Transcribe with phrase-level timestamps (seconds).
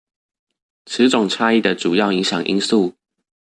[0.87, 2.95] 此種差異的主要影響因素